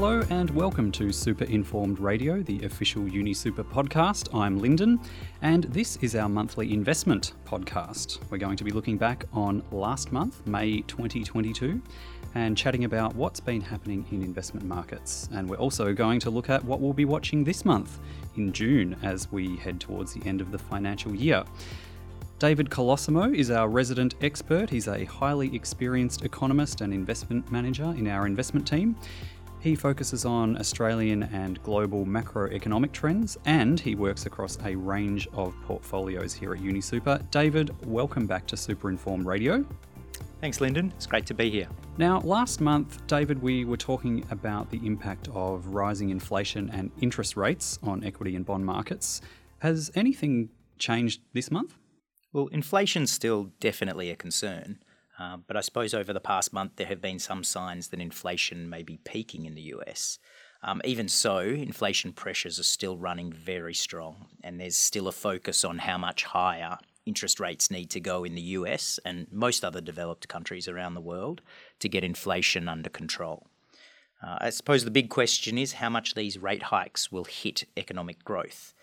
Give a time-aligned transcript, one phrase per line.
[0.00, 4.34] Hello and welcome to Super Informed Radio, the official UniSuper podcast.
[4.34, 4.98] I'm Lyndon,
[5.42, 8.18] and this is our monthly investment podcast.
[8.30, 11.82] We're going to be looking back on last month, May 2022,
[12.34, 15.28] and chatting about what's been happening in investment markets.
[15.34, 17.98] And we're also going to look at what we'll be watching this month
[18.36, 21.44] in June as we head towards the end of the financial year.
[22.38, 24.70] David Colosimo is our resident expert.
[24.70, 28.96] He's a highly experienced economist and investment manager in our investment team.
[29.60, 35.54] He focuses on Australian and global macroeconomic trends and he works across a range of
[35.66, 37.30] portfolios here at UniSuper.
[37.30, 39.66] David, welcome back to Super Informed Radio.
[40.40, 40.94] Thanks, Lyndon.
[40.96, 41.68] It's great to be here.
[41.98, 47.36] Now, last month, David, we were talking about the impact of rising inflation and interest
[47.36, 49.20] rates on equity and bond markets.
[49.58, 50.48] Has anything
[50.78, 51.74] changed this month?
[52.32, 54.78] Well, inflation's still definitely a concern.
[55.20, 58.70] Uh, but I suppose over the past month, there have been some signs that inflation
[58.70, 60.18] may be peaking in the US.
[60.62, 65.62] Um, even so, inflation pressures are still running very strong, and there's still a focus
[65.62, 69.80] on how much higher interest rates need to go in the US and most other
[69.80, 71.42] developed countries around the world
[71.80, 73.46] to get inflation under control.
[74.22, 78.22] Uh, I suppose the big question is how much these rate hikes will hit economic
[78.22, 78.74] growth.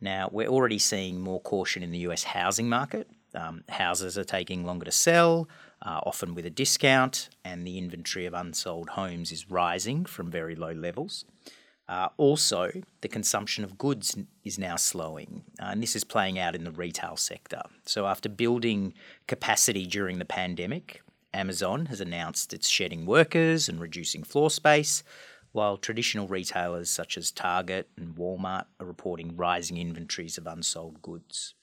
[0.00, 3.08] Now, we're already seeing more caution in the US housing market.
[3.34, 5.48] Um, houses are taking longer to sell,
[5.80, 10.54] uh, often with a discount, and the inventory of unsold homes is rising from very
[10.54, 11.24] low levels.
[11.88, 16.54] Uh, also, the consumption of goods is now slowing, uh, and this is playing out
[16.54, 17.60] in the retail sector.
[17.84, 18.94] So, after building
[19.26, 21.02] capacity during the pandemic,
[21.34, 25.02] Amazon has announced it's shedding workers and reducing floor space,
[25.50, 31.54] while traditional retailers such as Target and Walmart are reporting rising inventories of unsold goods.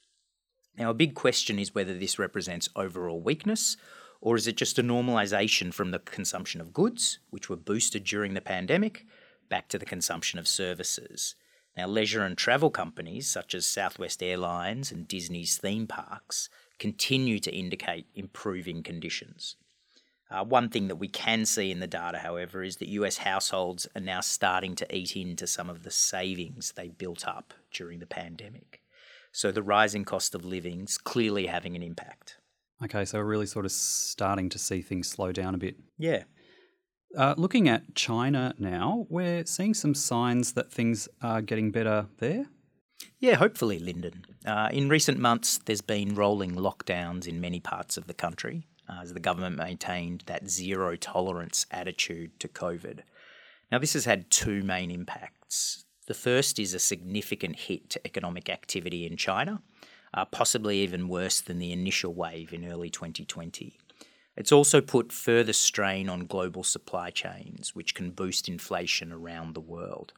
[0.80, 3.76] Now, a big question is whether this represents overall weakness
[4.22, 8.32] or is it just a normalisation from the consumption of goods, which were boosted during
[8.32, 9.04] the pandemic,
[9.50, 11.34] back to the consumption of services?
[11.76, 16.48] Now, leisure and travel companies such as Southwest Airlines and Disney's theme parks
[16.78, 19.56] continue to indicate improving conditions.
[20.30, 23.86] Uh, one thing that we can see in the data, however, is that US households
[23.94, 28.06] are now starting to eat into some of the savings they built up during the
[28.06, 28.79] pandemic.
[29.32, 32.36] So the rising cost of living is clearly having an impact.
[32.82, 35.76] Okay, so we're really sort of starting to see things slow down a bit.
[35.98, 36.24] Yeah.
[37.16, 42.46] Uh, looking at China now, we're seeing some signs that things are getting better there.
[43.18, 44.24] Yeah, hopefully, Lyndon.
[44.46, 49.00] Uh, in recent months, there's been rolling lockdowns in many parts of the country uh,
[49.02, 53.00] as the government maintained that zero tolerance attitude to COVID.
[53.70, 55.84] Now, this has had two main impacts.
[56.06, 59.62] The first is a significant hit to economic activity in China,
[60.12, 63.78] uh, possibly even worse than the initial wave in early 2020.
[64.36, 69.60] It's also put further strain on global supply chains, which can boost inflation around the
[69.60, 70.12] world.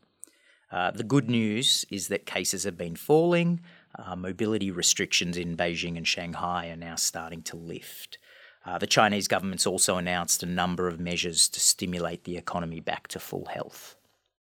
[0.70, 3.60] Uh, the good news is that cases have been falling.
[3.98, 8.16] Uh, mobility restrictions in Beijing and Shanghai are now starting to lift.
[8.64, 13.08] Uh, the Chinese government's also announced a number of measures to stimulate the economy back
[13.08, 13.96] to full health.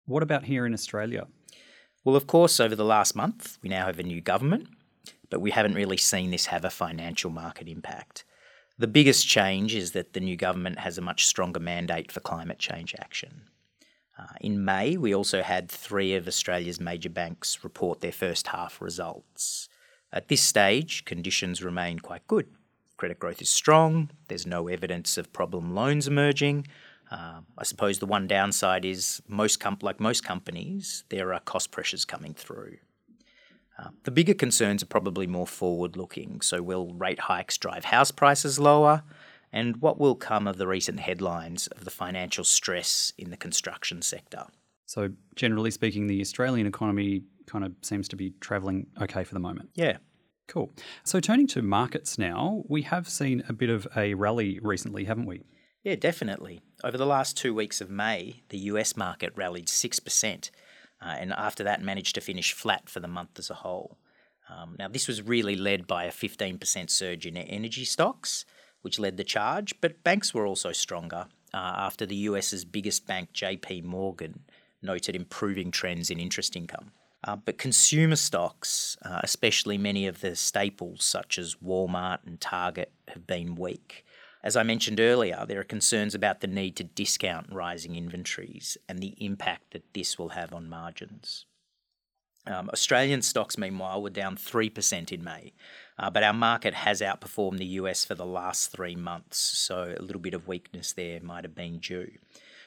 [0.10, 1.28] What about here in Australia?
[2.04, 4.68] Well, of course, over the last month, we now have a new government
[5.30, 8.26] but we haven't really seen this have a financial market impact.
[8.78, 12.60] The biggest change is that the new government has a much stronger mandate for climate
[12.60, 13.44] change action.
[14.18, 18.82] Uh, in May, we also had three of Australia's major banks report their first half
[18.82, 19.70] results.
[20.12, 22.48] At this stage, conditions remain quite good.
[22.98, 26.68] Credit growth is strong, there's no evidence of problem loans emerging.
[27.12, 31.72] Uh, I suppose the one downside is most com- like most companies, there are cost
[31.72, 32.78] pressures coming through.
[33.80, 36.42] Uh, the bigger concerns are probably more forward looking.
[36.42, 39.04] So, will rate hikes drive house prices lower?
[39.52, 44.02] And what will come of the recent headlines of the financial stress in the construction
[44.02, 44.46] sector?
[44.86, 49.40] So, generally speaking, the Australian economy kind of seems to be travelling okay for the
[49.40, 49.70] moment.
[49.74, 49.98] Yeah.
[50.48, 50.72] Cool.
[51.04, 55.26] So, turning to markets now, we have seen a bit of a rally recently, haven't
[55.26, 55.44] we?
[55.84, 56.62] Yeah, definitely.
[56.84, 60.50] Over the last two weeks of May, the US market rallied 6%
[61.02, 63.98] uh, and after that managed to finish flat for the month as a whole.
[64.50, 68.46] Um, now, this was really led by a 15% surge in energy stocks,
[68.82, 73.32] which led the charge, but banks were also stronger uh, after the US's biggest bank,
[73.34, 74.42] JP Morgan,
[74.82, 76.92] noted improving trends in interest income.
[77.24, 82.92] Uh, but consumer stocks, uh, especially many of the staples such as Walmart and Target,
[83.10, 84.06] have been weak.
[84.42, 89.00] As I mentioned earlier, there are concerns about the need to discount rising inventories and
[89.00, 91.46] the impact that this will have on margins.
[92.48, 95.54] Um, Australian stocks, meanwhile, were down 3% in May,
[95.98, 100.02] uh, but our market has outperformed the US for the last three months, so a
[100.02, 102.10] little bit of weakness there might have been due.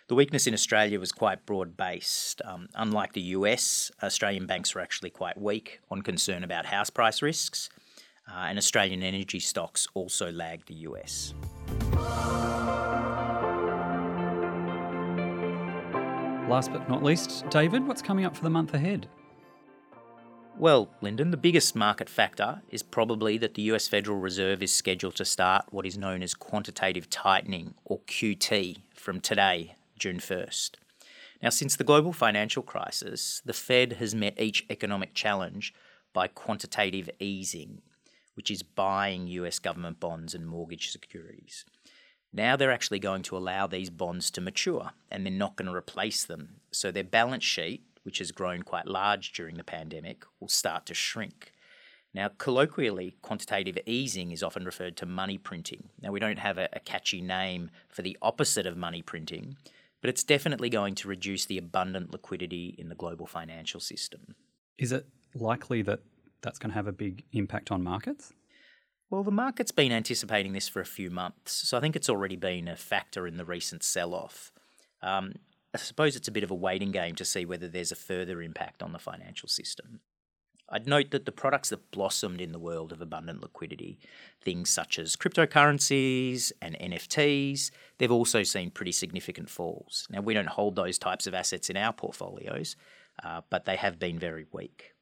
[0.09, 2.43] The weakness in Australia was quite broad based.
[2.45, 7.23] Um, unlike the US, Australian banks were actually quite weak on concern about house price
[7.23, 7.71] risks,
[8.31, 11.33] uh, and Australian energy stocks also lagged the US.
[16.49, 19.09] Last but not least, David, what's coming up for the month ahead?
[20.59, 25.17] Well, Lyndon, the biggest market factor is probably that the US Federal Reserve is scheduled
[25.17, 30.73] to start what is known as quantitative tightening, or QT, from today, June 1st.
[31.43, 35.73] Now, since the global financial crisis, the Fed has met each economic challenge
[36.13, 37.81] by quantitative easing,
[38.35, 41.65] which is buying US government bonds and mortgage securities.
[42.33, 45.75] Now they're actually going to allow these bonds to mature and they're not going to
[45.75, 46.61] replace them.
[46.71, 50.95] So their balance sheet, which has grown quite large during the pandemic, will start to
[50.95, 51.53] shrink.
[52.15, 55.89] Now, colloquially, quantitative easing is often referred to money printing.
[56.01, 59.57] Now, we don't have a, a catchy name for the opposite of money printing,
[60.03, 64.35] but it's definitely going to reduce the abundant liquidity in the global financial system.
[64.77, 66.01] Is it likely that
[66.43, 68.35] that's going to have a big impact on markets?
[69.13, 72.35] Well, the market's been anticipating this for a few months, so I think it's already
[72.35, 74.51] been a factor in the recent sell off.
[75.03, 75.35] Um,
[75.75, 78.41] I suppose it's a bit of a waiting game to see whether there's a further
[78.41, 80.01] impact on the financial system.
[80.71, 83.99] I'd note that the products that blossomed in the world of abundant liquidity,
[84.41, 90.07] things such as cryptocurrencies and NFTs, they've also seen pretty significant falls.
[90.09, 92.77] Now, we don't hold those types of assets in our portfolios,
[93.23, 94.95] uh, but they have been very weak.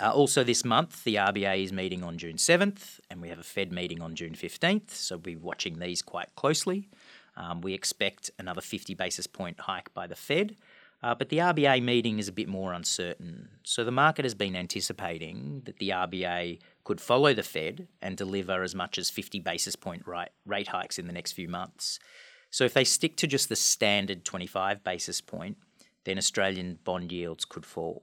[0.00, 3.44] Uh, also, this month, the RBA is meeting on June 7th, and we have a
[3.44, 6.88] Fed meeting on June 15th, so we'll be watching these quite closely.
[7.36, 10.56] Um, we expect another 50 basis point hike by the Fed,
[11.02, 13.48] uh, but the RBA meeting is a bit more uncertain.
[13.64, 18.62] So the market has been anticipating that the RBA could follow the Fed and deliver
[18.62, 20.04] as much as 50 basis point
[20.46, 21.98] rate hikes in the next few months.
[22.50, 25.56] So if they stick to just the standard 25 basis point,
[26.04, 28.02] then Australian bond yields could fall.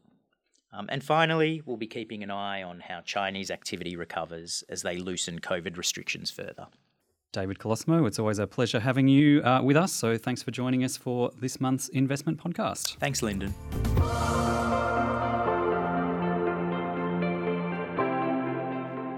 [0.71, 4.97] Um, and finally, we'll be keeping an eye on how Chinese activity recovers as they
[4.97, 6.67] loosen COVID restrictions further.
[7.31, 9.91] David Colosimo, it's always a pleasure having you uh, with us.
[9.93, 12.97] So thanks for joining us for this month's investment podcast.
[12.97, 13.53] Thanks, Lyndon.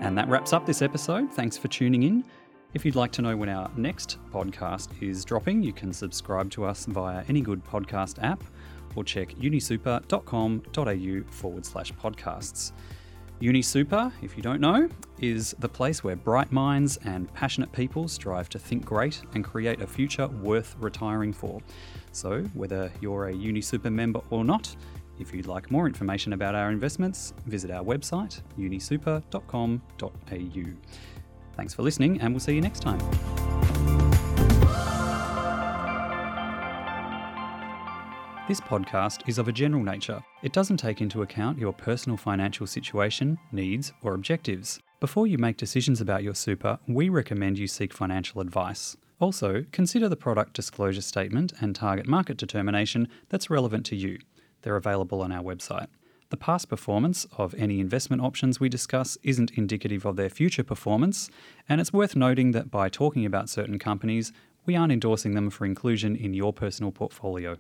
[0.01, 1.31] And that wraps up this episode.
[1.31, 2.25] Thanks for tuning in.
[2.73, 6.65] If you'd like to know when our next podcast is dropping, you can subscribe to
[6.65, 8.43] us via any good podcast app
[8.95, 12.71] or check unisuper.com.au forward slash podcasts.
[13.41, 14.87] UniSuper, if you don't know,
[15.19, 19.81] is the place where bright minds and passionate people strive to think great and create
[19.81, 21.59] a future worth retiring for.
[22.11, 24.75] So, whether you're a UniSuper member or not,
[25.19, 30.63] if you'd like more information about our investments, visit our website, unisuper.com.au.
[31.55, 33.40] Thanks for listening, and we'll see you next time.
[38.51, 40.21] This podcast is of a general nature.
[40.43, 44.77] It doesn't take into account your personal financial situation, needs, or objectives.
[44.99, 48.97] Before you make decisions about your super, we recommend you seek financial advice.
[49.21, 54.19] Also, consider the product disclosure statement and target market determination that's relevant to you.
[54.63, 55.87] They're available on our website.
[56.29, 61.29] The past performance of any investment options we discuss isn't indicative of their future performance,
[61.69, 64.33] and it's worth noting that by talking about certain companies,
[64.65, 67.57] we aren't endorsing them for inclusion in your personal portfolio.